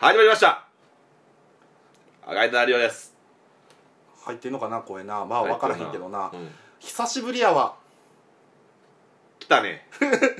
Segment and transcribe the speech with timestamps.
[0.00, 0.64] 始まりました。
[2.24, 3.16] 赤いなりおです。
[4.22, 5.24] 入ってんのかな声な。
[5.24, 6.48] まあ分からへんけどな、うん。
[6.78, 7.74] 久しぶりやわ。
[9.40, 9.88] 来たね。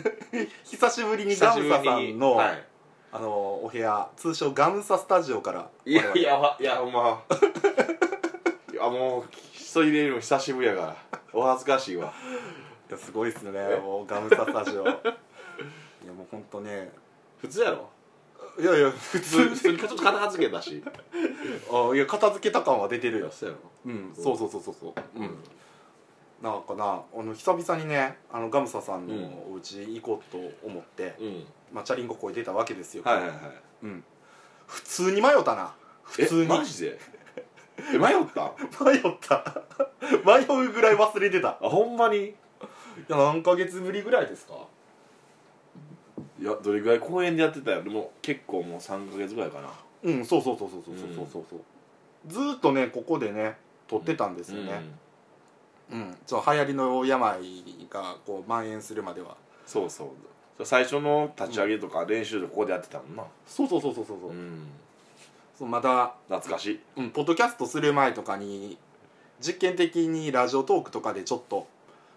[0.63, 2.65] 久しぶりにガムサさんの、はい。
[3.11, 7.25] あのお部屋通称ガムサスタジオからいやいやわいやほんま。
[8.73, 11.19] いやもう人入れるの久しぶりやから。
[11.33, 12.13] お恥ずかしいわ。
[12.89, 13.75] いやすごいっすね。
[13.75, 14.85] もうガムサスタジオ。
[14.85, 14.93] いや
[16.13, 16.93] もうほんとね。
[17.41, 17.91] 普通やろ
[18.59, 19.37] いやいや普普通。
[19.49, 20.83] 普通通にちょっと片付けたし。
[21.71, 23.31] あいや片付けた感は出てるよ。
[23.31, 23.61] そうやろ。
[23.87, 24.13] うん。
[24.15, 24.39] そう。
[24.39, 24.95] そうそうそうそう。
[25.19, 25.39] うん。
[26.43, 29.15] なんかなあの久々にねあのガムサさんの
[29.51, 31.47] お家行こうと思って、うん。
[31.73, 33.39] まあ、チャリンコこい出たわけですよ、はいはいはい。
[33.83, 34.05] うん、
[34.67, 35.75] 普通に迷ったな。
[36.03, 36.99] 普通えにマジで？
[37.93, 38.53] え迷った？
[38.85, 39.63] 迷った。
[40.25, 41.59] 迷うぐらい忘れてた。
[41.61, 42.19] あほんまに？
[42.27, 42.35] い
[43.09, 44.55] や何ヶ月ぶりぐらいですか？
[46.41, 49.69] いやどれぐらい公園でやってたよでも結構もう3ヶ月ぐらいかな。
[50.05, 51.61] うんそうそうそうそうそうそうそうそう。
[52.27, 53.57] ずーっとねここでね
[53.89, 54.83] 撮ってたんですよね。
[55.91, 57.41] うん、ちょ流行りの病
[57.89, 59.37] がこう蔓延するまでは。
[59.67, 63.25] そうそう最初の立ち上げとか練習でここでやってたもんな。
[63.47, 64.67] そうそうそうそうそうそう,、うん。
[65.57, 66.81] そうまだ、懐かしい。
[66.97, 68.77] うん、ポッドキャストする前とかに
[69.41, 71.67] 実験的にラジオトークとかでちょっと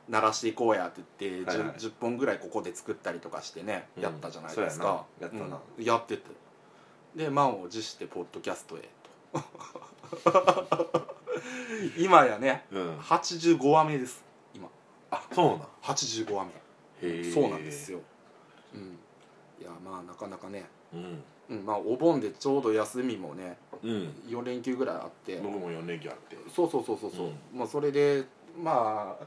[0.09, 1.67] 鳴らしていこうやって言って、はいはい。
[1.77, 4.03] 10, 10本ぐらいここで作ったりとかしてね、うん。
[4.03, 5.05] やったじゃないですか。
[5.19, 5.59] やったな。
[5.77, 5.83] うん。
[5.83, 6.23] やってて。
[7.15, 8.89] で満を持してポッドキャストへ
[9.33, 9.41] と。
[11.97, 12.97] 今やねうん。
[12.99, 14.23] 85話目です。
[14.55, 14.69] 今。
[15.09, 15.59] あそうなん。
[15.81, 16.49] 85話へ
[17.03, 17.23] え。
[17.23, 17.99] 目そうなんですよ。
[18.73, 18.97] うん。
[19.61, 21.23] いやまあなかなかね、うん。
[21.49, 24.13] うん、まあお盆でちょうど休みもねうん。
[24.27, 25.37] 4連休ぐらいあって。
[25.37, 26.37] 僕も4連休あって。
[26.53, 27.35] そうそうそうそうそう、うん。
[27.53, 28.25] まあそれで
[28.57, 29.25] まあ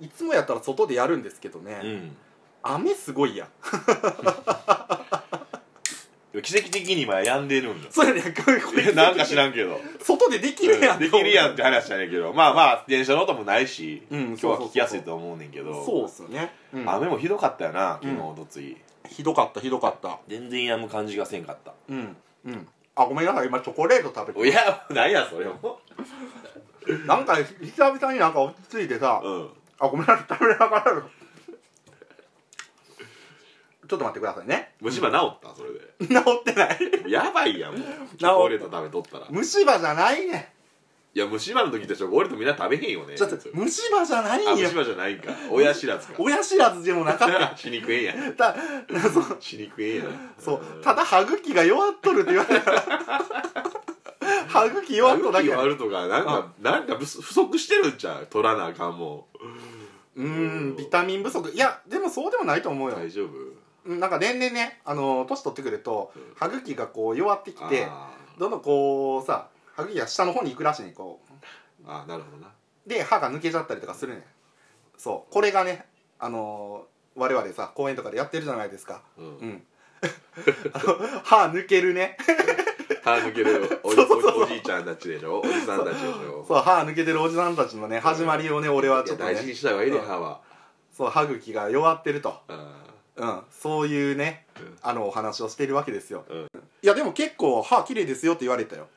[0.00, 2.16] いつもやったら外でやるんですけどね、うん。
[2.62, 3.48] 雨すごいやん。
[6.42, 7.88] 奇跡的に今病んでるんだ。
[7.90, 9.80] それねこれこれなんか知らんけど。
[10.00, 12.32] 外でできるやんできるやんって話じゃねんけど。
[12.32, 15.84] まあまあ電車の音もないしうん今日は聞きやすいと思うねんけど。
[15.84, 18.76] そうっすよね、うん雨もひどかったよな昨日うんおとつい
[19.08, 22.16] ひどかったひどかった全然やむ感じがせんかったうん
[22.46, 25.80] うんあごめんなさい今チョコレート食べていや何やそれも
[27.06, 29.48] なんか久々になんか落ち着いてさ、うん
[29.80, 30.26] あごめんなさい。
[30.28, 31.02] 食べながら
[33.88, 34.74] ちょっと待ってくださいね。
[34.80, 35.54] 虫歯治った？
[35.56, 35.80] それで。
[36.06, 36.78] 治ってない。
[37.10, 37.72] やばいやん。
[37.72, 39.26] もうチョコレート食べとったら。
[39.26, 40.52] い虫歯じゃないね。
[41.12, 45.32] や虫歯の時ってチョコレートみんな食べへんよねちょっと虫歯じゃないあよ虫歯じゃないんか。
[45.50, 46.14] 親知らずか。
[46.18, 47.56] 親知らずでもなかった。
[47.56, 48.30] 死にくえんや。
[48.30, 48.54] んた
[49.40, 50.04] 死にくえんや。
[50.04, 50.84] んそう。
[50.84, 52.70] ただ歯茎が弱っとるって言われた。
[52.70, 52.84] ら
[54.46, 58.26] 歯茎弱っとるだけあるとかなんかなんか不不足してるんちゃう？
[58.26, 61.50] 取らなあかんもうーんビタミン不足。
[61.50, 62.96] いやでもそうでもないと思うよ。
[62.96, 63.28] 大丈夫。
[63.86, 66.22] うんなんか年々ねあの年取ってくるとうん。
[66.36, 71.20] 歯茎がこう弱ってきてあどんどんこうさ歯茎が下の方に行くらしいねこ
[71.84, 71.88] う。
[71.88, 72.48] ーあーなるほどな。
[72.86, 74.18] で歯が抜けちゃったりとかするね。
[74.20, 74.22] ん
[74.98, 75.32] そう。
[75.32, 75.86] これがね
[76.18, 76.86] あの
[77.16, 79.02] 我々さ公園とかでやってるじゃないですか。
[79.16, 79.26] うん。
[79.26, 79.62] うん。
[80.72, 82.16] あの歯抜けるね
[83.02, 85.40] 歯抜けるおじおじいちゃんたちでしょ？
[85.40, 86.44] おじさんたちでしょ？
[86.46, 89.30] そう歯抜けてるおじさんたちのね始まりをね俺はいちょっとね。
[89.30, 90.04] や大事にした方がいいねうん。
[90.04, 90.40] 歯は。
[90.96, 92.76] そう歯茎が弱ってると、あ
[93.16, 94.76] うん、そういうねうん。
[94.82, 96.24] あのお話をしてるわけですよ。
[96.28, 96.46] ーうん。
[96.82, 98.88] いやでも結構歯綺麗ですよって言われたよ。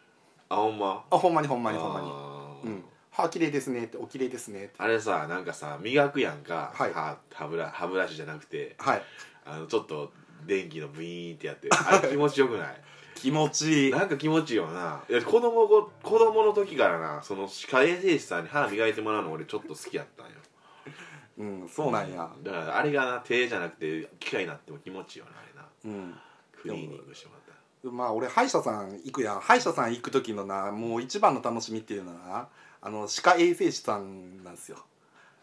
[0.50, 1.04] あほんま？
[1.10, 2.72] あほんまにほんまにほんまに。
[2.72, 2.84] うん。
[3.12, 4.74] 歯綺麗ですねってお綺麗ですねって。
[4.80, 6.94] あれさなんかさ磨くやんかはい。
[6.94, 8.76] 歯歯ブラ歯ブラシじゃなくて。
[8.80, 9.04] はい。
[9.46, 10.12] あのちょっと
[10.46, 11.70] 電気のブイーンってやって。
[11.72, 12.82] あれ気持ちよくない？
[13.16, 13.92] 気持ちいい。
[13.92, 15.02] なんか気持ちいいよな。
[15.10, 20.34] いや子供ご子供の時からなその歯科衛生士さんに歯磨いてもらうの俺ちょっと好きやったんよ。
[21.38, 22.30] うんそうなんや。
[22.44, 25.98] だからあれがな手じゃなくて機械になっても気持ちいいよなあれな。
[25.98, 26.16] うん。
[26.62, 27.42] クリーニングしてもらっ
[27.84, 29.40] たまあ俺歯医者さん行くやん。
[29.40, 32.48] 歯医者さん行く時のなもう一番の楽しみっていうのはな
[32.82, 34.78] あの歯科衛生士さんなんですよ。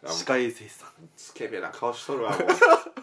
[0.05, 0.89] あ歯科衛生士さん。
[1.17, 2.41] スケベな顔しとるわもう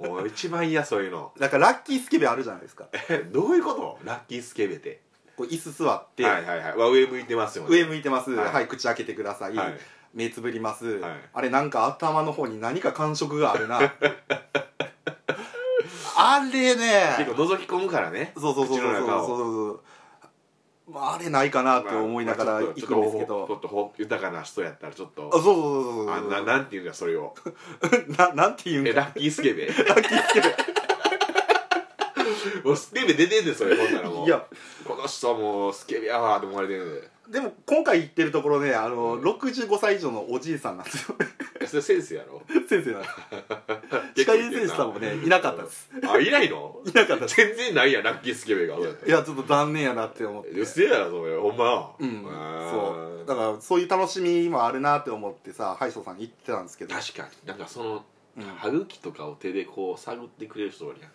[0.00, 1.32] もう一番嫌そういうの。
[1.38, 2.88] だからラッキースケベあるじゃないですか。
[3.08, 3.98] えどういうこと？
[4.04, 5.00] ラッキースケベって。
[5.36, 7.70] こう椅子座って、はいはいはい、まあ、上向いてますよね。
[7.70, 8.32] 上向いてます。
[8.32, 8.52] はい。
[8.52, 9.78] はい、口開けてください、はい。
[10.14, 11.12] 目つぶります、はい。
[11.32, 13.80] あれなんか頭の方に何か感触があるな。
[16.16, 17.14] あれね。
[17.16, 18.32] 結構覗き込むからね。
[18.36, 18.92] そうそうそうそうそう。
[18.92, 19.26] 口の中を。
[19.26, 19.80] そうそう
[20.88, 27.34] まああれないかなって思いながら行くんですけまあちょっど、とちょっとほ豊かな人やったらちょっとあそうそうそうそうあななんていうんだそれを。
[28.16, 28.90] ななんて言うんか。
[28.90, 29.66] えラッキースケベ。
[29.66, 30.56] ラッキースケベ。
[32.64, 34.26] もうスケベ出てんねんそれほんならもう。
[34.26, 34.44] いや。
[34.84, 41.16] この人もうスケベやわって思われてるんででも今回行ってるところねあの65歳以上のおじいさんなんですよ。
[41.66, 42.40] それセンスやろ。
[42.68, 43.14] 先生なんです。
[44.24, 45.90] 歯科衛生士さんもねいなかったです。
[46.08, 46.80] あいないの？
[46.86, 48.76] いなかった全然ないやんラッキースケベが。
[48.76, 50.50] いやちょっと残念やなって思って。
[50.58, 51.94] うせやろそれほんま。
[51.98, 52.22] うん。
[52.70, 53.26] そう。
[53.26, 56.94] だからそういう楽しみもあるなって思ってさ歯医者さん行ってたんですけど。
[56.94, 57.28] 確かに。
[57.46, 58.04] なんかその
[58.38, 58.44] うん。
[58.44, 61.10] 歯茎とかを手でこう探ってくれる人おるやん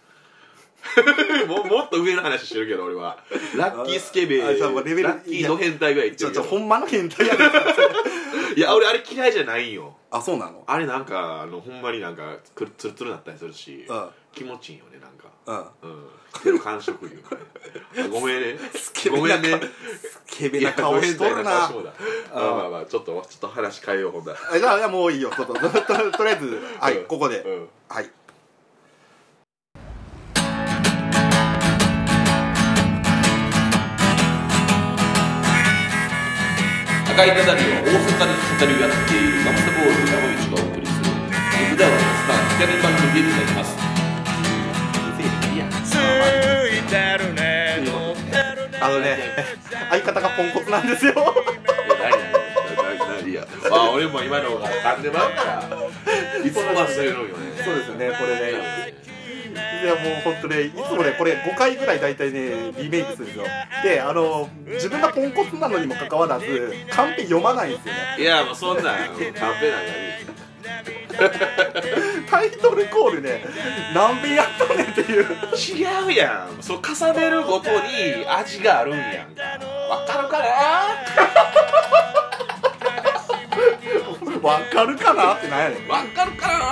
[1.48, 3.18] ももっと上の話してるけど俺は。
[3.56, 6.44] ラッキースケベラあそうもうレベルッキード変態ぐらい言ってちょるけど。
[6.44, 7.40] ちょほんまの変態やね
[8.56, 9.96] いや俺あれ嫌いじゃないんよ。
[10.12, 10.64] あそうなの？
[10.68, 14.10] あれなんかあのほんまになんかくるツルツルなったりするしうん。
[14.34, 15.70] 気持ちいいよねなんか。
[15.84, 15.90] うん。
[15.90, 16.10] うん。
[16.42, 17.42] 手の感触いうかね
[18.06, 18.60] あごめんね。
[18.76, 19.62] スケベなごめんね。
[20.02, 25.32] スケベな顔しとるないやド変態顔してもうたまあまあまあちょっとちょっと話変えようほんだらあじゃあじゃあもういいよ。
[25.36, 27.06] ちょっととととりあえずはいうん。
[27.06, 27.40] ここで。
[27.40, 27.68] うん。
[27.90, 28.10] はい
[37.14, 38.34] 赤い飾りを大阪で
[38.66, 41.06] 語りをやっているガムサボール山口がお送りする
[41.70, 43.78] 普段はスター光番組でございます
[48.82, 49.18] あのね
[49.92, 51.14] 相方がポンコツなんですよ。
[53.22, 55.64] 何いやあ俺も今のが噛んでまうから。
[56.46, 57.64] いつも忘れるんよね。
[57.64, 59.13] そうですよねこれね
[59.84, 63.44] いやもう本当ねいつもねこれ5回ぐらい大体ねリメイクするんですよ。
[63.84, 68.00] であの自分がポンコツなのにもかかわらずカンペ読まないんですよね。
[68.20, 69.44] いやもうそんなんカンペなんか
[72.32, 73.44] タイトルコールね
[73.94, 75.26] 何遍やったねんっていう。
[75.54, 76.64] 違うやん。
[76.64, 79.44] そう重ねるごとに味があるんやんか。
[79.90, 80.46] わかるかな？
[84.42, 85.88] わかるかなってなんやねん。
[85.88, 86.64] わかるかな？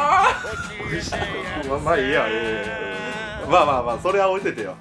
[1.70, 3.01] まあまあいいやいいやいいや
[3.52, 4.76] まあまあまあそれは置いててよ。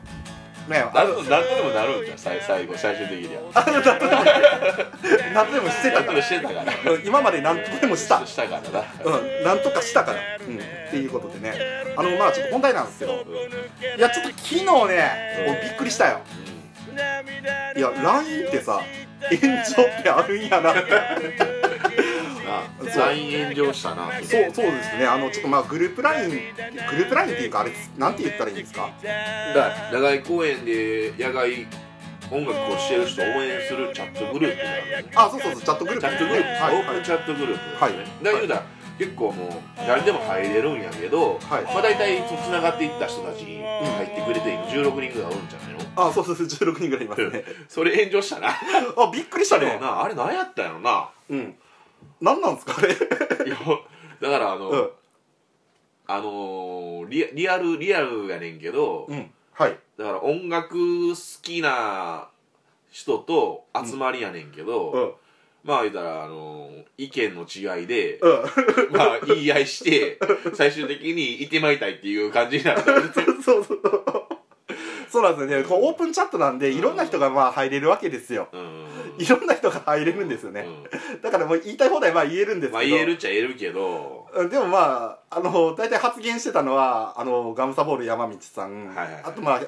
[0.69, 3.43] ねあ何と何とでもなるんじゃん最最後最終的には。
[3.55, 3.81] あの
[5.35, 6.73] 何でもしてた何とでもからしてたから。
[7.05, 8.25] 今まで何とでもした。
[8.25, 8.85] したからな。
[9.05, 11.55] うん、なんとかしたから、うん、っていうことでね。
[11.97, 13.25] あのまあちょっと本題なんですけど。
[13.97, 16.21] いやちょっと昨日ねもうびっくりしたよ。
[17.77, 18.81] いや LINE ってさ
[19.31, 21.60] 炎上ってあるんやなって
[22.51, 25.07] な全員炎上したなそうそうですね。
[25.07, 28.91] あのちょっとまあグループ LINE グループ LINE っていうかあれなんて言ったらいいんですか？
[29.55, 31.67] だ野外公演で野外
[32.31, 36.01] 音楽をしてる人を応援するチャットグループがあるねあそうそうそうチャットグループ。
[36.01, 37.93] チャットグループ、はいオープンチャットグループですね、はい。
[38.25, 38.63] だ言うたら
[38.99, 41.65] 結構もう誰でも入れるんやけど、はい。
[41.65, 46.09] まあ大体つながっていった人たちに入ってくれて今16人ぐらいおるんじゃないの？
[46.09, 47.45] あそうそうそう16人ぐらいいますね。
[47.69, 48.49] それ炎上したな。
[48.51, 49.79] あびっくりしたね。
[49.81, 51.09] なあれ何やったんやろな。
[51.31, 51.55] うん
[52.21, 52.75] 何なんですか？
[52.79, 52.93] あれ。
[53.47, 53.57] いや
[54.21, 54.91] だからあの、うん。
[56.07, 59.31] あのーリアリアルリアルやねんけど、うん。
[59.53, 59.79] はい。
[59.97, 60.75] だから音楽
[61.11, 62.29] 好きな
[62.91, 65.13] 人と集まりやねんけど、うん。
[65.63, 68.43] まあ言ったらあのー意見の違いで、うん。
[68.97, 70.19] まあ言い合いして
[70.55, 74.05] 最終的にいてまいたいっていう感じになったんですよそうそうそう。
[75.09, 75.65] そうなんですよね。
[75.65, 78.49] こうオープンチャットなんでいろんな人がまあ入れるわけですよ。
[78.53, 78.80] うん
[79.21, 81.21] いろんな人が入れるんですよね、うん。
[81.21, 82.73] だからもう言いたい放題まあ言えるんですけど。
[82.73, 84.29] まあ言えるっちゃ言えるけど。
[84.35, 89.23] うんでもまああの大体発言してたのはあのガムサボール山道さん、はいはいはい。
[89.25, 89.61] あとまあ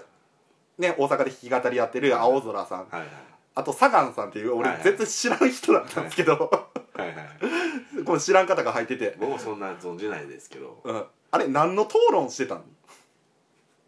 [0.78, 3.08] ね大阪で弾き語りやってる青空さん、はいはい。
[3.54, 6.32] あとサガンさんっていう俺はいはい全然知らん人だったんですけど、
[6.94, 8.04] はいはい。
[8.04, 10.80] この知らん方が入ってて、僕もそんな存じないですけど。
[10.82, 12.62] うん、あれ何の討論してたの？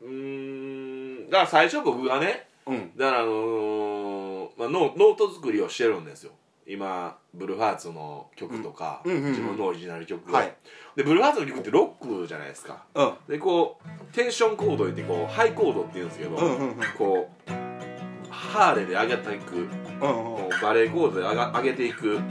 [0.02, 1.30] うーん。
[1.30, 2.92] だから最初僕がねうん。
[2.96, 4.03] だからあのー
[4.56, 6.32] まあ、ノノート作りをしてるんですよ。
[6.66, 9.30] 今ブルーハーツの曲とか、うんうんうんうん。
[9.32, 10.54] 自分のオリジナル曲を、はい。
[10.96, 12.84] でブルーハーツの曲ってロックじゃないですか。
[12.94, 13.14] うん。
[13.28, 16.76] でこうテンションコード言ってこうハイコードって言うんですけど、うんうんうん。
[16.96, 17.50] こう
[18.30, 22.14] ハーレーで上げていくうんうんこうバレーコードで上が上げていく。
[22.14, 22.22] うん。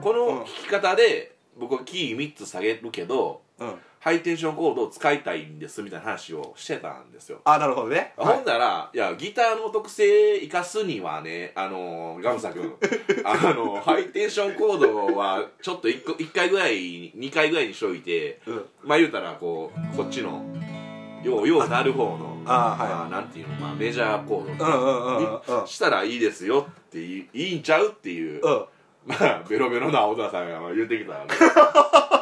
[0.00, 7.42] この弾き方で僕はキー3つ下げるけどうんハイテンションコードを使いたいんですみたいな話をしてたんですよ。
[7.44, 12.74] あなるほどね、はほんなら、いや、ギターの特性生かすにはね、あのー、ガムサ君、
[13.24, 18.64] あのハイテンションコードは、ちょっと 1, 個1回ぐらい、2回ぐらいにしといて、うん。
[18.82, 20.46] まあ言うたら、こう、こっちの、
[21.22, 22.94] よう、ようなる方の、あーはい。
[22.94, 24.64] まあ、なんていうの、まあ、メジャーコード。
[24.64, 28.64] うんうんしたらいいですよっていい、いいんちゃうっていう、うん。
[29.04, 31.34] まあ、ベロベロな青田さんがまあ言ってきたわけ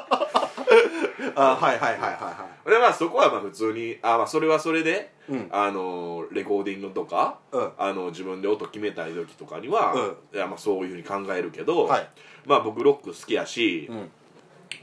[1.35, 5.49] あはいはいはいはいはで、まあ、そこはまあ普通に、あまあ、それはそれで、いうん。
[5.50, 7.73] あのーレコーディングとか、うん。
[7.78, 12.08] あの自分で音決めたい時とかには、ういやまあそういうふうに考えるけど、はい。
[12.47, 14.11] まあ僕ロック好きやし、うん。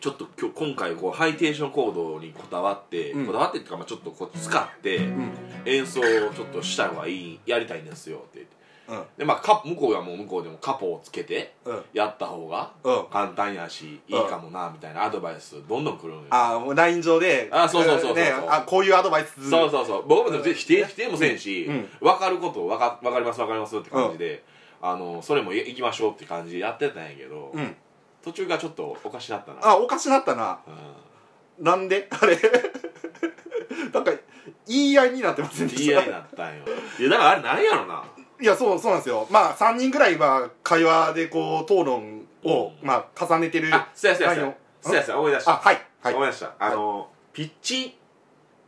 [0.02, 3.26] ちょっと今日今回こうハイテンションコードにこだわって、うん。
[3.28, 5.32] こだわってっていうかまあちょっとこう使ってうん。
[5.66, 8.56] 演奏をちょっとした方がいいやりたいんですよって言って
[8.88, 9.04] うん。
[9.18, 11.82] でまあカ向こうはもう向こうでもカポをつけてうん。
[11.94, 13.06] やった方がうん。
[13.12, 16.24] 簡単やしいいかもなみたいなアドバイスどんどん来るんよ。
[16.30, 20.08] ああもう LINE 上であそうそうそうそうねあこういうアドバイスそうそうそう。
[20.08, 21.90] 僕も否定否定もせんし、うん。
[22.00, 24.44] 分かることを分か分かります分かりますって感じで、
[24.82, 27.76] あのそれもい行きましょうって感じでやってたんやけど、うん。
[28.24, 29.60] 途中がちょっとおかしなったな。
[29.64, 30.60] あおかしなったな。
[31.60, 32.08] うなんで？
[32.12, 32.38] あれ？
[33.94, 34.12] なんか
[34.68, 35.96] 言い合いになってませんん、でした？
[35.96, 36.64] 言い合いになったんよ。
[37.00, 38.04] いやだからあれなんやろな
[38.46, 39.28] いやそうそうなんですよ。
[39.32, 42.88] まあ3人ぐらいは会話でこう討論を、うん。
[42.88, 44.56] まあ重ねてるあそうやそうやそうや。
[44.82, 45.52] そうやそうや思い出した。
[45.52, 46.14] あはいはい。
[46.14, 46.54] 思い出した。
[46.60, 47.92] あの、ピッチっ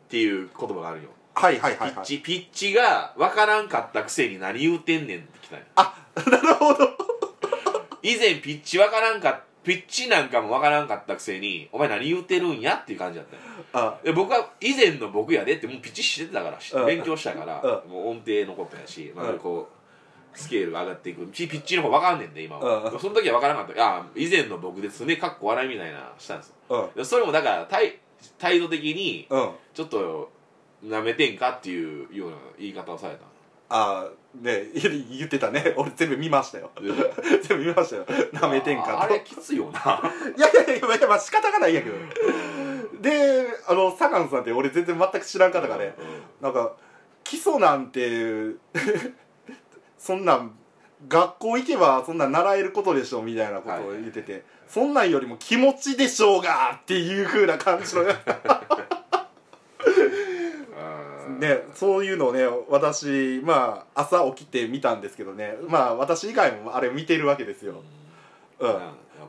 [0.10, 1.10] ていう言葉があるよ。
[1.36, 1.92] はいはいはいはい。
[1.92, 5.94] ピッチ、ピッチが分からんかったくせに何言うてんねんってきたあ
[6.28, 6.98] なるほど。
[8.02, 13.42] 以前ピッチ分からんかピッチなんかも分からんかったくせにお前何言うてるんやっていう感じだったよ。
[13.74, 14.00] あ。
[14.02, 21.26] で僕は以前の僕やでってもうピッチしてたから勉強したからうもう音程のことやし、まあうんこうスケールが上がっていく。
[21.28, 23.98] ピピッチの方分かんねんで今は、うんその時は分からなかった。
[23.98, 27.06] あ以前の僕ですねかっこ笑いみたいなしたんですよ。
[27.06, 28.00] それもだから態
[28.38, 29.50] 態度的にうん。
[29.74, 30.32] ちょっと
[30.84, 33.22] なめてんかっていうような言い方をされた
[33.70, 34.08] あ
[34.42, 35.74] ね言ってたね。
[35.78, 36.72] 俺全部見ましたよ。
[36.80, 36.90] で
[37.42, 38.06] 全部見ましたよ。
[38.34, 38.90] なめてんかと。
[38.92, 40.02] ああれきついよな。
[40.36, 41.96] いやいやいやいやまあ仕方がないんやけど。
[43.02, 45.94] であの坂野さんって俺全然全く知らん方がね
[46.42, 46.74] なんか
[47.24, 48.56] 基礎なんて
[49.98, 50.58] そんなん
[51.08, 58.08] 学校行けばそんなん習えることでしょみたいなことを言ってて、そんなんよりも気持ちでしょうがっていう風な感じのうん
[61.38, 65.56] ねそういうのをね私まあ朝起きて見たんですけどね。
[65.68, 67.76] まあ私以外もあれ見てるわけですよ。
[68.60, 68.70] うん。
[68.70, 68.80] うん。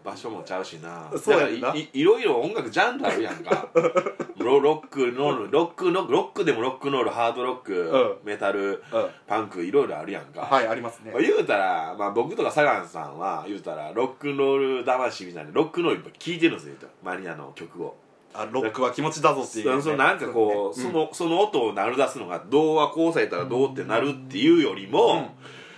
[0.04, 1.10] 場所もちゃうしな。
[1.18, 1.74] そうやな。
[1.74, 3.68] いいいろいろ音楽ジャンルあるやんか。
[4.38, 8.16] ロロックノールロックのロックでもロックノールハードロック、うん。
[8.24, 9.10] メタルうん。
[9.26, 11.10] パンクいろいろあるやんか、はいありますね。
[11.12, 17.96] まあ言うたら、まあ、僕とかサガンさんは言うたらロックンロール魂みたいなロックンロールいっぱい聴いてるんですよマニアの曲を
[18.34, 25.26] あロックは気持ちだぞっていう、ね、そのなんかこう、うんそのその音を鳴り出すのがどうはこうされたらどうってなるっていうよりも、うん。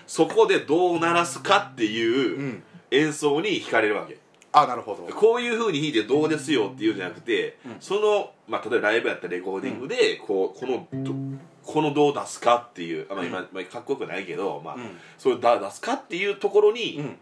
[0.07, 2.63] そこでどう鳴らすかっていううん。
[2.91, 4.19] 演奏に惹かれるわけ。
[4.53, 5.15] あなるほど。
[5.15, 7.77] こういう風に弾いてどうですよっていうんじゃなくて、うん。
[7.79, 11.15] その、まあ、例えばライブやったらレコーディングで、こうこのど
[11.65, 14.99] このどう出すかっていう、あまあ今、まあ、かっこよくないけど、まあうん。
[15.17, 17.17] そういうだ出すかっていうところに、うん。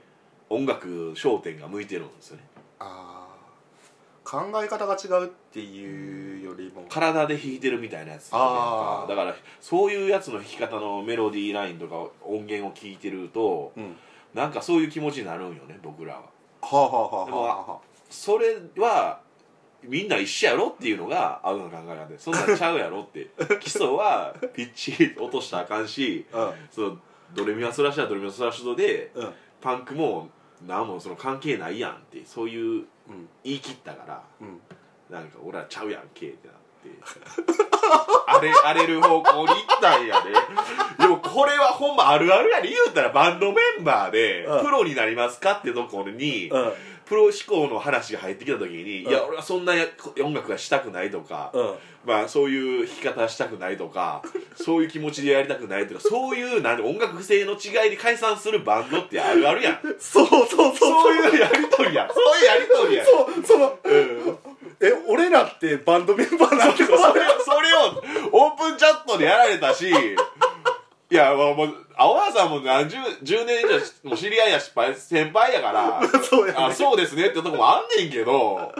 [0.50, 2.44] 音楽焦点が向いてるんですよね。
[2.78, 3.18] あー
[4.28, 9.08] 考え方が違うっていうよりも体で弾いてるみたいなやつあー。
[9.08, 13.97] だからそういうやつの弾き方のメロディーラインとか音源を聞いてるとうん。
[14.35, 16.20] なんかそういう気持ちになるんよね僕らは。
[16.20, 16.28] は
[16.62, 17.78] あはあははあは
[18.11, 19.20] それは
[19.82, 22.18] みんな一緒やろっていうのが合うの考え方で。
[22.18, 23.30] そんなんちゃうやろって。
[23.61, 26.99] 基礎はピッチ落としたらあかんしあその
[27.35, 29.35] ドレミファソラシドはドレミファソラシドでうんうん。
[29.62, 30.28] パンクも
[30.67, 33.29] 何もその関係ないやんってそういううん。
[33.45, 34.61] 言い切ったからうん。
[35.11, 36.88] なんか俺らちゃうやんけってなって。
[38.27, 40.33] 荒れ荒れる方向に行ったんやで。
[40.99, 42.69] でもこれはほんまあるあるやで。
[42.69, 44.65] 言うたらバンドメンバーでうん。
[44.65, 46.73] プロになりますかってところにうん
[47.09, 49.11] プロ志向の話が入ってきた時に、うん。
[49.11, 49.87] いや俺はそんなや
[50.23, 51.75] 音楽がしたくないとか、うん。
[52.05, 54.23] まあそういう弾き方したくないとか
[54.55, 59.81] そういう気持ちでやりたくないとかそういうなんで音楽性の違いで解散するバンドってあるあるやん。
[59.99, 61.15] そうそうそうそう。
[61.15, 62.05] いうやりとりや。
[62.05, 63.03] んそういうやりとりや。
[63.03, 64.38] んそうそのうん。
[64.81, 67.23] え俺らってバンドメンバーなんてそれそれを
[68.31, 69.91] オープンチャットでやられたし
[71.11, 76.03] いやもうもう青山さんも何十10年以上もう知り合いやし先輩やから。
[76.23, 76.65] そうやね。
[76.67, 78.73] あそうですねってとこもあんねんけど。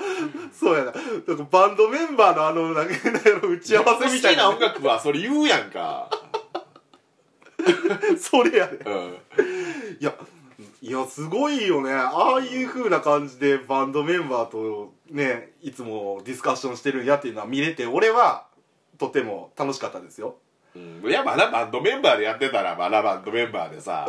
[0.53, 0.93] そうやな。
[0.93, 1.35] な。
[1.35, 2.95] んかバンドメンバーのあのなんか
[3.43, 4.45] 打ち合わせみたいな。
[4.45, 6.11] 好きな音楽はそれ言うやんか
[8.21, 9.19] それやねうん。
[9.99, 10.15] いや
[10.83, 11.93] いやすごいよね。
[11.95, 18.47] ああいう風な感じでバンドメンバーとねいつもディスカッションしてるんやっていうのは見れて俺は
[18.99, 20.37] とても楽しかったですよ
[21.03, 21.11] うん。
[21.11, 24.07] いやまだバンドメンバーでやってたらまだバンドメンバーでさ、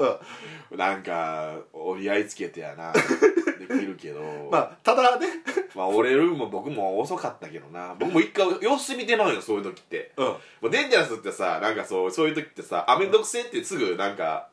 [0.71, 2.99] うなんか折り合いつけてやなで
[3.67, 4.21] きるけど。
[4.51, 5.27] まあただね。
[5.75, 7.95] まあ俺よりも僕も遅かったけどな。
[7.99, 10.11] 僕も一回様子見てまうよそういう時って。
[10.17, 10.25] うん。
[10.25, 14.49] もうデンジャラスってさなんかそうそういう時ってさあめんどくせえってすぐなんか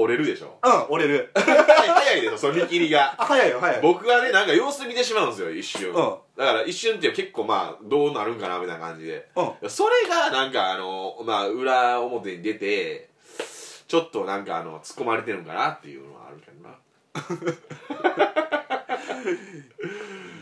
[0.00, 0.58] 折れるでしょ？
[0.62, 1.30] うん折れる。
[1.34, 3.14] 早い早いでしょその見切りが。
[3.18, 3.80] あ 早いよ早い。
[3.82, 5.94] 僕はねなんか様子見てしまうんですよ一瞬、うん。
[5.94, 9.28] だから一瞬って結構まあどうなるんかなみたいな感じで。
[9.36, 9.70] うん。
[9.70, 13.10] それがなんかあのまあ裏表に出て
[13.88, 16.74] ちょっとなんかあの突っ込まれてるんかなっていうのはあるけどな。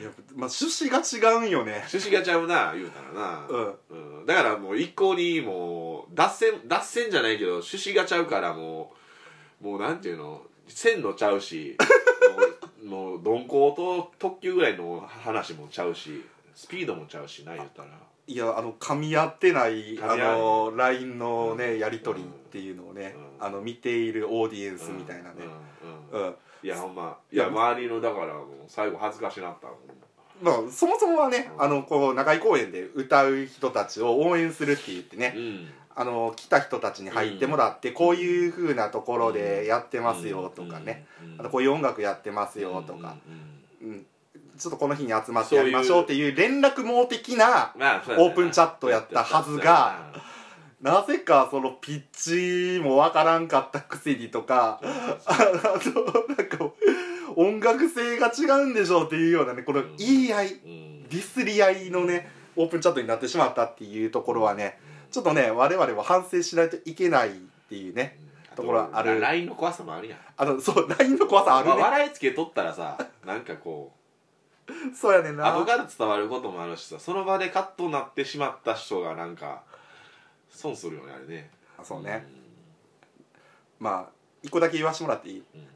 [0.01, 1.85] いやまあ趣旨が違うんよね。
[1.93, 3.75] 趣旨がちゃうな言うたらな、うん。
[4.21, 4.27] うん。
[4.27, 8.93] だからもう一向にもう脱線脱線じゃないけど趣旨がちゃうからも
[9.61, 11.77] もうなんていうの線路ちゃうし
[12.85, 16.25] もう鈍行と特急ぐらいの話もちゃうし
[16.55, 17.89] スピードもちゃうしな言ったら。
[18.27, 23.47] いやあの噛み合ってないあの LINE のねやり取りっていうのをねうん。
[23.47, 25.37] あの見ているオーディエンスみたいなね。
[26.13, 26.21] うん。
[26.21, 26.27] うん。
[26.27, 26.35] うん。
[26.63, 29.77] いやほんまいや周りのだからもう最後恥ずかしなったもん
[30.43, 30.69] ま。
[30.69, 35.69] あそもそもはねあのこう中井公園で歌う人たちを応援するって言ってねうん
[36.01, 41.07] あの来た人たちに入ってもらってこういう風なところでやってますよとかね。
[41.39, 43.17] あとこういう音楽やってますよとか。
[43.83, 44.07] うん
[44.57, 50.13] ちょっとこの日に集まってやりましょうっていう連絡網的なオープンチャットやったはずが
[50.83, 54.81] なぜかそのピッチもわからんかったくせにとか
[55.27, 55.37] あ
[55.79, 56.73] となんか
[57.37, 61.09] 音楽性が違うんでしょうっていうようなねこの言い合いうん。
[61.09, 64.79] ディスり合いのねオープンチャットになってしまったっていうところはね
[65.11, 67.33] ちょっとね我々は反省しないといけないっ
[67.69, 68.19] ていうね
[68.55, 69.21] ところはある。
[69.21, 70.19] LINE の怖さもあるやん。
[70.37, 73.93] あのそう LINE の怖さあるまあね笑いつけとったらさなんかこ
[74.95, 75.51] そうやねんな。
[75.57, 79.63] う後から伝わることもあるしさその場でカットになってしまった人がなんか
[80.51, 81.51] 損するよねあれね。
[81.83, 82.27] そうね。
[83.79, 84.13] まあ
[84.43, 85.45] 一個だけ言わしてもらっていい？
[85.55, 85.69] うん。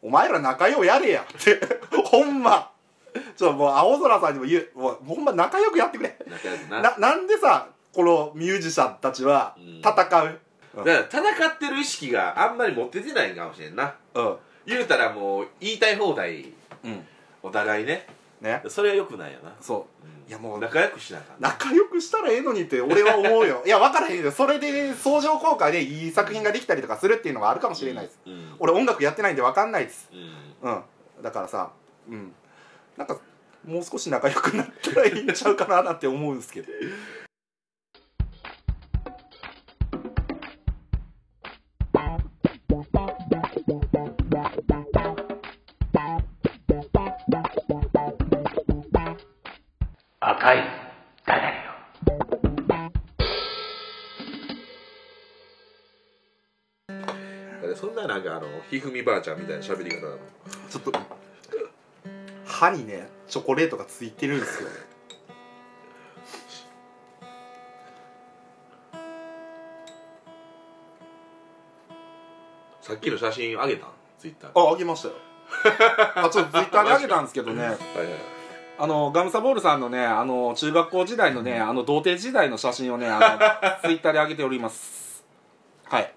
[0.00, 1.60] お前ら仲良うやれやって。
[2.06, 2.70] ほんま。
[3.36, 4.70] ちょもう青空さんにも言う。
[4.78, 6.16] もうほんま仲良くやってくれ。
[6.26, 6.80] 仲良くな。
[6.82, 7.68] ななんでさ
[7.98, 9.78] このミュージシャンたちはうん。
[9.78, 9.90] 戦う。
[9.90, 10.38] だか
[10.76, 13.92] ら戦ってる意識があんまり持っててないんかもしれんな。
[14.14, 14.36] うん。
[14.66, 16.44] 言うたらもう言いたい放題
[16.84, 17.04] うん。
[17.42, 18.06] お互いね。
[18.40, 18.62] ね。
[18.68, 20.06] それはよくないよな、そう。
[20.06, 20.28] うん。
[20.28, 21.36] いやもう仲良くしなあかん。
[21.40, 23.64] 仲良くしたらええのにって俺は思うよ。
[23.66, 28.54] いや分からへんけどそれで相乗効果でいい作品ができたりとかするっていうのがあるかもしれないです、うん。
[28.60, 30.08] 俺音楽やってないんで分かんないです。
[30.62, 30.72] うん。
[30.72, 30.82] うん。
[31.24, 31.72] だからさ
[32.08, 32.32] うん。
[32.96, 33.18] なんか
[33.66, 36.68] もう少し仲良くなったらいいんちゃうかななんて思うんですけど
[58.28, 60.18] かあのひふみばあちゃんみたいな喋り方なの
[60.68, 60.92] ちょっと
[62.44, 64.68] 歯にねチョコレートがついてるんですよ。
[72.80, 73.90] さっきの写真あげたん？
[74.18, 74.50] ツイッター。
[74.58, 75.14] ああげましたよ。
[76.16, 77.62] あちょっとツイッターにあげたんですけどね。
[77.62, 77.78] はいはい
[78.80, 85.24] あのガムサボールさんのねあの中学校時代のねあの童貞時代の写真をねあのツイッターで上げております。
[85.82, 86.14] はい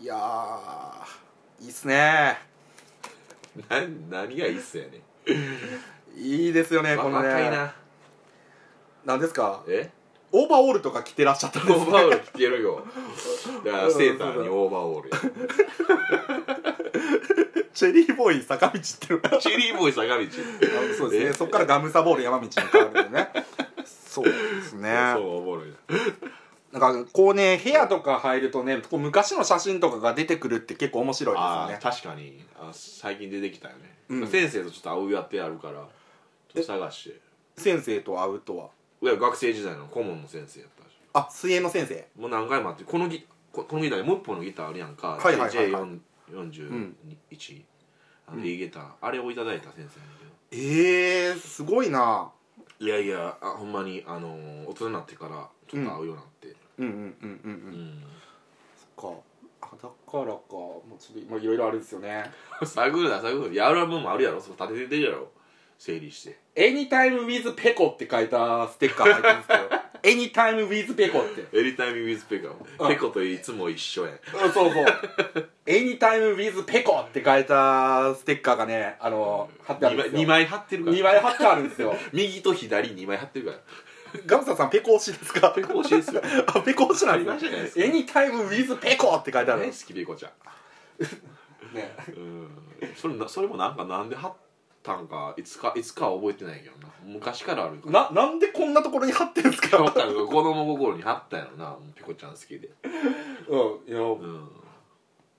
[0.00, 2.38] いやーいいっすね。
[3.68, 5.00] な何がいいっすよね
[6.16, 7.28] いいですよねこのね。
[7.28, 7.74] 若いな。
[9.04, 9.62] 何ですか？
[9.68, 9.90] え？
[10.32, 11.84] オーバーオールとか着てらっしゃったんですね。
[11.84, 12.82] オーバーオール着てるよ。
[13.64, 15.16] だからセーターにオーバーオールや。
[17.74, 18.88] チェリーボーイ坂道ってる
[19.40, 20.24] チェリーボーイ坂道。
[20.24, 20.26] あ
[20.96, 21.30] そうですね。
[21.30, 21.32] え？
[21.34, 23.30] そっからガムサボール山道に変わるんでね。
[23.84, 24.32] そうで
[24.62, 25.12] すね。
[25.14, 25.74] そうおもろい
[26.72, 32.44] ななんかこうね部屋とか入るとねこう昔の写真とかが出てくるって結構面白いですよあねー確かに。
[32.56, 34.28] あ最近出てきたよね、うん。
[34.28, 35.86] 先生とちょっと会うやってあるからちょっ
[36.54, 37.20] と探して。
[37.56, 38.68] 先生と会うとは？
[39.02, 40.96] いや学生時代の顧問の先生やったし。
[41.12, 42.06] あ水泳の先生？
[42.20, 46.00] もう何回もあってこのギここのギタームッポのギターあるやんか、はいはいはいはい。
[46.30, 47.62] J41、
[48.28, 50.00] あの E ギターあれをいただいた先生
[50.52, 52.30] ええー、すごいな
[52.80, 56.56] いやいやあほんまにあのー大人になってからちょっと会うようになって。
[56.78, 57.72] うんうんうんうんううん。
[57.98, 58.02] ん、
[58.98, 59.18] そっか。
[59.62, 60.32] あだからか。
[60.52, 62.24] もうちょっとまあいろいろあるんですよね。
[62.64, 64.40] 探るな探るいやある部分もあるやろ。
[64.40, 65.30] その立ててるやろ。
[65.78, 71.46] 整理して「Anytime with ペコ」って書いたステッカー入ってるんですけど「Anytime with ペコ」って。
[71.58, 72.56] エリタイムウィズペコ
[72.88, 74.12] ペコといつも一緒や。
[74.44, 74.84] うんそうそう
[75.66, 80.20] 「Anytime with ペコ」って書いたステッカーがねあの貼ってあるんですよ。
[80.22, 80.96] 2枚貼ってるから。
[80.96, 81.96] 2枚貼ってあるんですよ。
[82.12, 83.58] 右と左2枚貼ってるから。
[84.26, 85.50] ガムサさんペコ推しですか？
[85.50, 86.22] ペコ推しですよ。
[86.48, 90.32] あペコ推しなんありましたじゃないですか Anytime with ペコって書いてある大好きペコちゃん。
[91.76, 91.94] ね。
[92.16, 92.48] うん。
[92.96, 94.32] それなそれもなんかなんで貼っ
[94.82, 96.92] たんかいつかいつかは覚えてないけどな。
[97.04, 98.10] 昔からあるから。
[98.14, 99.76] ななんでこんなところに貼ってるんですか？
[99.78, 100.26] 分かる。
[100.26, 101.76] 子供心に貼ったやろな。
[101.94, 102.70] ペコちゃん好きで。
[103.48, 104.48] うんいやうん。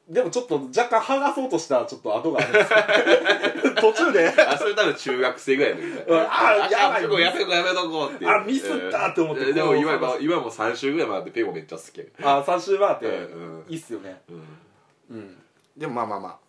[0.10, 2.78] でもちょっと若干剥がそうとしたちょっと後があるんですよ。
[3.82, 4.28] 途中で。
[4.30, 7.04] あそれ多分中学生ぐらいの時だうんあやばい。
[7.04, 7.22] やめとこう
[7.56, 14.22] やめとこうってあミスったって思ってえーでも今今今もう3週ぐらい回ってペコめっちゃ好きやあ3週回って、うんいいっすよね。
[14.30, 14.36] うん。
[15.12, 15.38] うん。
[15.78, 16.40] でもまあまあま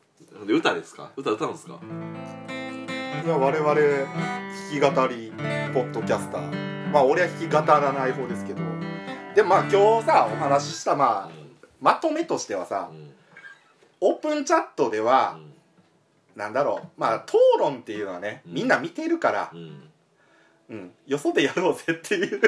[0.47, 1.11] で歌ですか？
[1.17, 1.81] 歌歌うんですか？
[1.81, 5.33] あいや我々弾き語り
[5.73, 6.91] ポッドキャスター。
[6.91, 8.61] まあ俺は弾き語らない方ですけど。
[9.35, 11.31] でもまあ今日さお話ししたまあ
[11.81, 13.13] まとめとしてはさうん。
[14.01, 15.53] オープンチャットではう、ん。
[16.37, 16.89] なんだろう。
[17.01, 18.55] まあ討論っていうのはねうん。
[18.55, 19.51] みんな見てるから。
[19.53, 19.89] う、ん。
[20.71, 22.41] うん、よそでやろうぜっていう。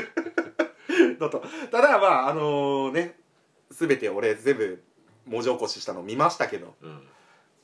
[1.21, 1.43] のと。
[1.71, 3.17] ただまああのね
[3.71, 4.83] 全て俺全部
[5.27, 7.07] 文字起こししたの見ましたけど、うん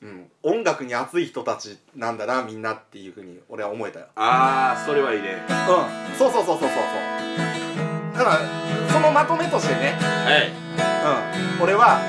[0.01, 4.07] うん、音楽に熱い人たちなんだなみんなっていうふうに俺は思えたよ。
[4.15, 5.45] ああそれはいいね。
[5.47, 6.17] うん。
[6.17, 8.17] そうそうそうそうそうそう。
[8.17, 8.39] だから
[8.91, 10.49] そのまとめとしてね、はい。
[11.57, 11.99] うん、俺は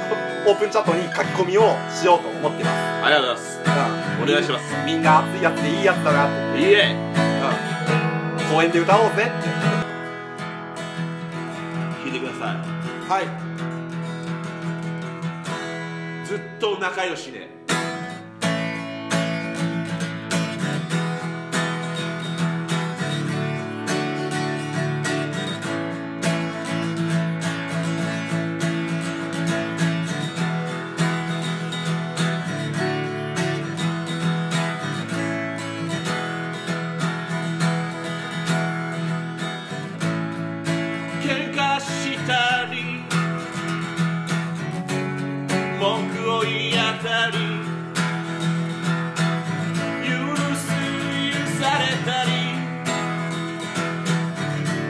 [0.46, 3.60] オープンチャットに書き込みをしようと思ってます、ありがとうございます。
[3.60, 4.74] うん、お願いします。
[4.86, 6.96] みんな熱いやつでいいやつだなって、いいえ。
[6.96, 9.30] うん、公園で歌おうぜ。
[12.04, 12.56] 聞いてくださ
[13.08, 13.28] はいい。
[16.26, 17.51] ずっと仲良しね
[45.82, 47.38] 文句を言い当たり
[50.06, 50.10] 許
[50.54, 52.30] す許されたり。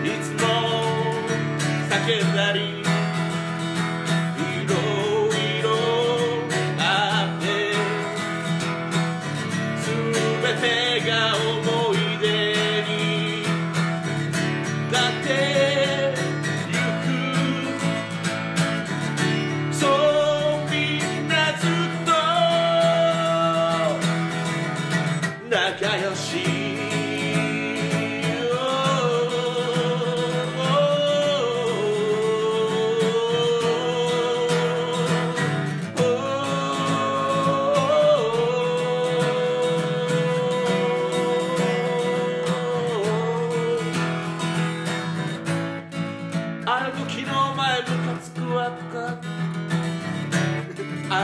[0.05, 0.45] いつも
[1.89, 1.97] 叫
[2.31, 2.82] んだり。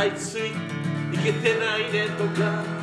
[0.09, 0.53] い
[1.12, 2.77] いけてないねとか。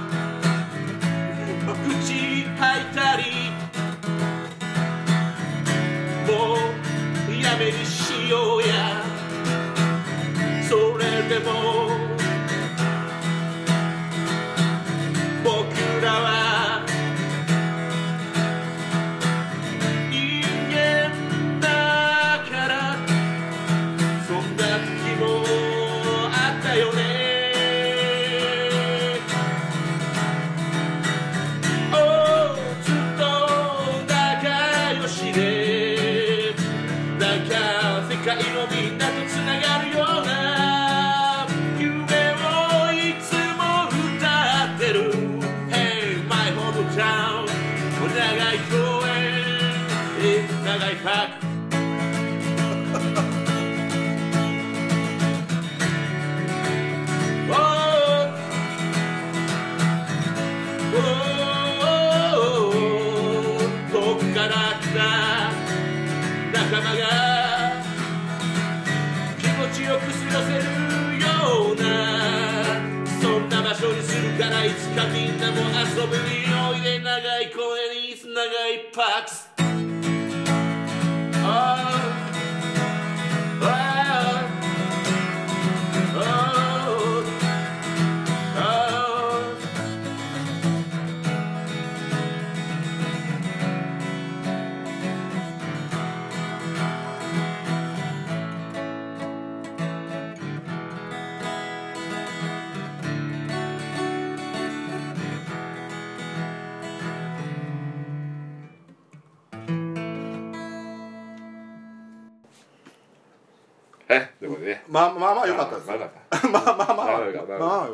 [114.16, 114.84] えということでね。
[114.88, 115.88] まあまあまあよかったです。
[115.88, 116.88] まあまあまあ。
[116.88, 117.58] まあまあ まあ。
[117.60, 117.88] まあ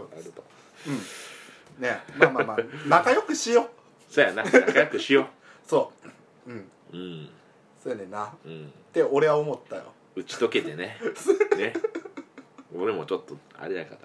[1.79, 2.57] ねまあまあまあ。
[2.87, 3.69] 仲良くしよう。
[4.13, 4.43] そうやな。
[4.43, 5.27] 仲良くしよ
[5.65, 5.91] そ
[6.47, 6.51] う。
[6.51, 6.57] うん。
[6.57, 7.29] ううん。
[7.81, 8.25] そうやねんな。
[8.25, 8.73] っうん。
[8.93, 9.83] て俺は思ったよ。
[10.15, 10.99] 打ち解けてね。
[11.57, 11.73] ね。
[12.75, 13.99] 俺もちょっとあれやから。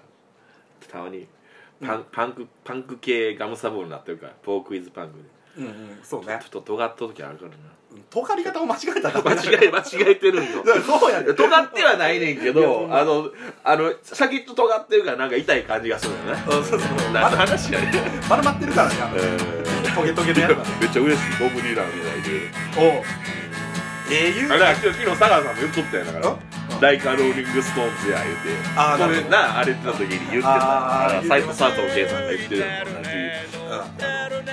[0.87, 1.27] たまに
[1.81, 5.23] パン,、パンクパンク系ガムサボールになってるからポークイズパンクで。
[5.57, 5.99] うんうん。
[6.03, 6.39] そうね。
[6.41, 7.57] ちょっと尖った時あるからな
[8.09, 10.63] 尖り方を間違えたら間違え間違えてるんよ。
[10.85, 11.35] そうやねん。
[11.35, 13.29] 尖ってはないねんけどあの
[13.63, 16.43] あの先っと尖ってるからなんか痛い感じがするよね。
[16.47, 16.89] うんそうそう。
[17.13, 17.91] 何の話やねん。
[18.29, 18.95] 丸まってるからね
[19.95, 22.51] トゲトゲのやつめっちゃ嬉しいボブ・ディランみたいで。
[22.77, 23.03] おう。
[24.09, 26.29] 英雄あれ昨日昨日佐川さんも言っとったやんだから。
[26.29, 26.33] う
[26.77, 26.81] ん。
[26.81, 28.69] ライカローリングストーンズや言うて。
[28.75, 31.23] あーこれなあれ言ってた時に言ってた。
[31.27, 33.15] 斎藤佐藤圭さんが言ってるのと同じ
[33.57, 33.73] うん。
[33.73, 34.43] あのあのそう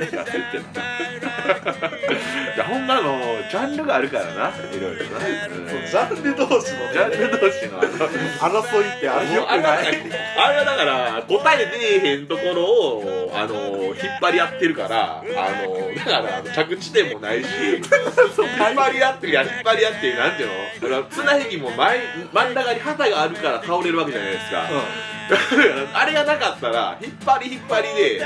[0.00, 0.08] ね。
[0.14, 3.18] やってやほんなの
[3.50, 4.48] ジャンルがあるからな。
[4.48, 5.68] いろいろな、うん。
[5.68, 9.60] そうジャンル同士のジャンル同士のあの争いってあれよくない。
[9.60, 9.74] は
[10.38, 17.84] あれはだから答え出えへんところをあの引っ張り合ってるからあのだから着地点もないし 引っ
[18.74, 20.48] 張り合っていや引っ張り合ってなんていう
[20.80, 20.88] の？
[20.88, 22.00] だから綱引きも前
[22.32, 24.62] 真ん中に旗があるから倒れるわけじゃないですか、
[25.94, 28.24] あれがなかったら引っ張り引っ張りで、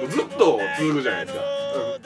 [0.00, 1.44] もうずっと続くじゃないですか。
[1.54, 1.59] うん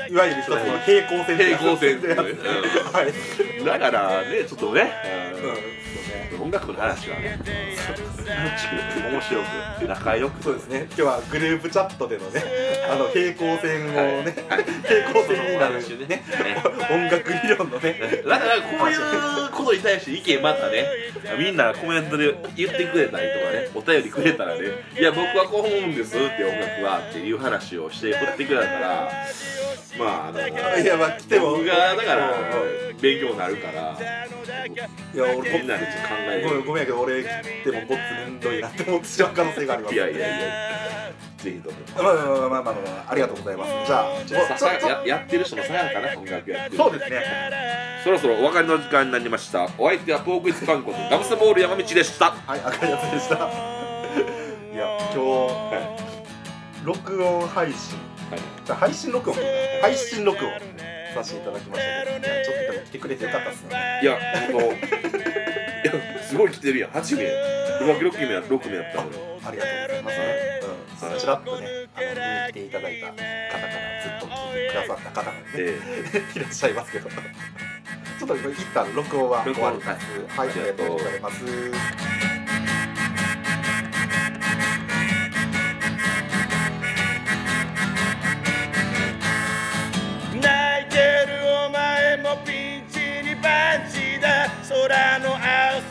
[0.08, 0.14] い。
[0.14, 4.90] わゆる一つの平行線平行線でやつはいだからねちょっとね、
[6.40, 7.38] 音楽の話はね
[8.24, 9.42] 面白
[9.80, 12.42] く仲良くそうですね今日はグループチャットでのね
[12.90, 14.34] あの平行線をね
[14.84, 20.86] 平行線になるね音楽理論のねだからこういうことに対して意見またね
[21.38, 24.62] みんなコメントで言ってくれたりとかねお便りくれたらね
[24.98, 29.10] いや僕はこう思うんですって音楽はっていう話をして振ってくれたから
[29.98, 31.50] まああのいやまあ来ても。
[31.52, 32.32] 僕がだから
[33.00, 33.98] 勉強になるから。
[35.14, 37.28] いや俺みんなでちょっと考えごめんごめんやけど俺来
[37.64, 39.94] てもごっつめんどいなって思ってしまう可能性があります。
[39.94, 41.78] いやいやいやぜひどうぞ。
[41.94, 43.70] まあまあまあまあまあ、まあ、ありがとうございます。
[43.86, 46.76] じゃあちょっとさちょちょややってる人のさやかな音楽やってる。
[46.76, 47.22] そうですね。
[48.02, 49.68] そろそろお別れの時間になりました。
[49.78, 52.30] お相手はポークイズ韓国ガムスボール山道でした。
[52.30, 53.36] はい赤いやつでした。
[53.36, 53.38] い
[54.76, 59.36] や今日録音配信はいじゃあ配信録音。
[59.82, 60.52] 配信録音。
[61.14, 62.26] させていただきましたけど。
[62.26, 64.00] いやちょっとでも来てくれてよかったっすね。
[64.02, 67.24] いや、あの、いや、すごい来てるやん、8名。
[67.80, 69.34] 浮気6名や、6名やったのに。
[69.46, 70.10] ありがとうございま
[70.98, 73.28] す、うん、ちらっとねあの見に来ていただいた方から
[74.02, 75.78] ずっと聞いてくださった方がねえ
[76.34, 77.10] いらっしゃいますけど。
[77.10, 80.06] ちょっと一旦録音は終わります。
[80.38, 80.48] はい。
[80.48, 81.44] ありがとうございます
[94.74, 95.38] 空の青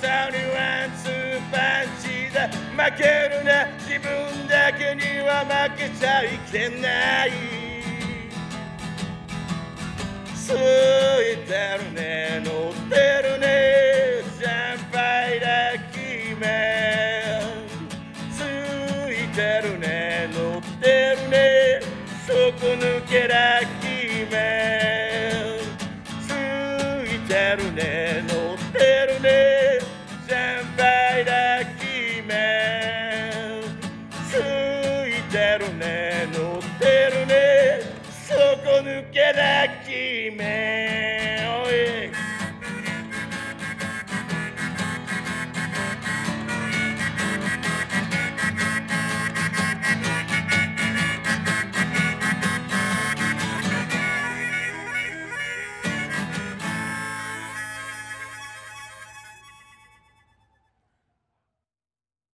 [0.01, 2.49] さにワンツーパンチだ。
[2.49, 3.65] 負けるな。
[3.79, 7.62] 自分だけには負けちゃいけない。